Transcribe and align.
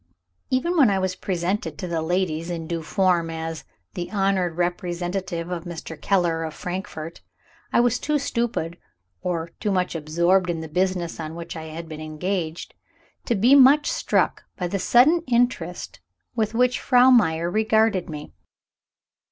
Even 0.49 0.77
when 0.77 0.89
I 0.89 0.97
was 0.97 1.15
presented 1.15 1.77
to 1.77 1.87
the 1.87 2.01
ladies 2.01 2.49
in 2.49 2.65
due 2.65 2.81
form, 2.81 3.29
as 3.29 3.65
"the 3.93 4.09
honored 4.09 4.57
representative 4.57 5.51
of 5.51 5.63
Mr. 5.65 5.95
Keller, 6.01 6.43
of 6.43 6.55
Frankfort," 6.55 7.21
I 7.71 7.81
was 7.81 7.99
too 7.99 8.17
stupid, 8.17 8.79
or 9.21 9.49
too 9.59 9.69
much 9.69 9.93
absorbed 9.93 10.49
in 10.49 10.59
the 10.61 10.67
business 10.67 11.19
on 11.19 11.35
which 11.35 11.55
I 11.55 11.65
had 11.65 11.87
been 11.87 12.01
engaged, 12.01 12.73
to 13.25 13.35
be 13.35 13.53
much 13.53 13.91
struck 13.91 14.45
by 14.57 14.67
the 14.67 14.79
sudden 14.79 15.21
interest 15.27 15.99
with 16.35 16.55
which 16.55 16.79
Frau 16.79 17.11
Meyer 17.11 17.51
regarded 17.51 18.09
me. 18.09 18.33